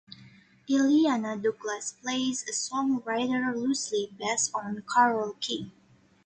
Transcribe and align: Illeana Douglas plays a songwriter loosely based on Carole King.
Illeana 0.67 1.39
Douglas 1.39 1.91
plays 2.01 2.41
a 2.49 2.53
songwriter 2.53 3.53
loosely 3.55 4.11
based 4.17 4.49
on 4.55 4.83
Carole 4.91 5.33
King. 5.39 5.71